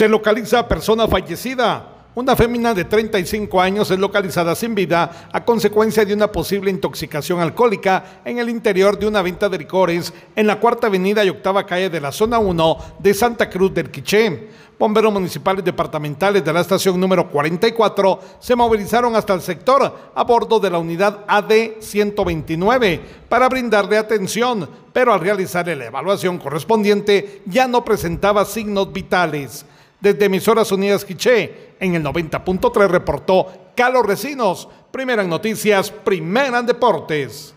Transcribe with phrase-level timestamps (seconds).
[0.00, 2.06] Se localiza persona fallecida.
[2.14, 7.38] Una fémina de 35 años es localizada sin vida a consecuencia de una posible intoxicación
[7.38, 11.66] alcohólica en el interior de una venta de licores en la cuarta avenida y octava
[11.66, 14.48] calle de la zona 1 de Santa Cruz del Quiché.
[14.78, 20.58] Bomberos municipales departamentales de la estación número 44 se movilizaron hasta el sector a bordo
[20.58, 27.68] de la unidad AD 129 para brindarle atención, pero al realizar la evaluación correspondiente ya
[27.68, 29.66] no presentaba signos vitales.
[30.00, 34.68] Desde Emisoras Unidas Quiché, en el 90.3 reportó Carlos Recinos.
[34.90, 37.48] Primera noticias, primera en deportes.